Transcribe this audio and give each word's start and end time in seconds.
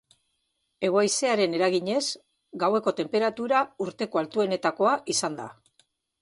Hego-haizearen 0.87 1.53
eraginez, 1.57 2.01
gaueko 2.63 2.95
tenperatura 3.01 3.61
urteko 3.89 4.23
altuenetakoa 4.23 4.97
izan 5.17 5.39
da. 5.43 5.49